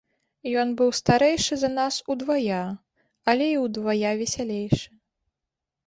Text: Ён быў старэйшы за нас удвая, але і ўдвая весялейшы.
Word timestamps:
Ён 0.61 0.69
быў 0.79 0.89
старэйшы 0.99 1.59
за 1.65 1.69
нас 1.75 2.01
удвая, 2.15 2.63
але 3.35 3.53
і 3.53 3.55
ўдвая 3.69 4.11
весялейшы. 4.25 4.87